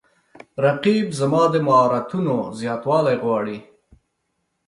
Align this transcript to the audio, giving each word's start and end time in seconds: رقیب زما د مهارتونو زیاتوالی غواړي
رقیب 0.63 1.07
زما 1.19 1.43
د 1.53 1.55
مهارتونو 1.67 2.35
زیاتوالی 2.59 3.15
غواړي 3.23 3.57